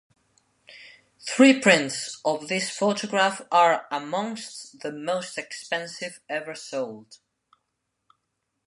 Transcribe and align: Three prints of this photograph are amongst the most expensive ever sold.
Three 1.19 1.59
prints 1.61 2.21
of 2.25 2.47
this 2.47 2.71
photograph 2.75 3.43
are 3.51 3.85
amongst 3.91 4.79
the 4.79 4.91
most 4.91 5.37
expensive 5.37 6.19
ever 6.27 6.55
sold. 6.55 7.19